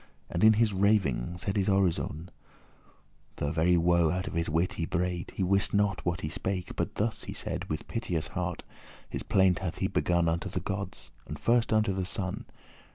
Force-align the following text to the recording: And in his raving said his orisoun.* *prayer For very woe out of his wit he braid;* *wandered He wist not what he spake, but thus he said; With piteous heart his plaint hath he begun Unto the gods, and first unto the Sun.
And 0.31 0.43
in 0.43 0.53
his 0.53 0.73
raving 0.73 1.37
said 1.37 1.57
his 1.57 1.69
orisoun.* 1.69 2.29
*prayer 3.35 3.51
For 3.51 3.53
very 3.53 3.77
woe 3.77 4.09
out 4.09 4.25
of 4.25 4.33
his 4.33 4.49
wit 4.49 4.73
he 4.73 4.87
braid;* 4.87 5.27
*wandered 5.27 5.35
He 5.37 5.43
wist 5.43 5.75
not 5.75 6.03
what 6.07 6.21
he 6.21 6.27
spake, 6.29 6.75
but 6.75 6.95
thus 6.95 7.25
he 7.25 7.33
said; 7.35 7.69
With 7.69 7.87
piteous 7.87 8.29
heart 8.29 8.63
his 9.07 9.21
plaint 9.21 9.59
hath 9.59 9.77
he 9.77 9.87
begun 9.87 10.27
Unto 10.27 10.49
the 10.49 10.59
gods, 10.59 11.11
and 11.27 11.37
first 11.37 11.71
unto 11.71 11.93
the 11.93 12.07
Sun. 12.07 12.45